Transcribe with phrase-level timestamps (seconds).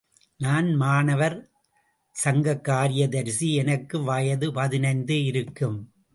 [0.39, 1.35] நான் மாணவர்
[2.15, 5.79] சங்கக்காரியதரிசி, எனக்கு வயது பதினைந்து இருக்கும்.